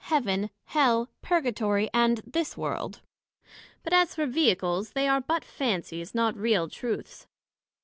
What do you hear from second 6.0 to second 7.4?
not real truths.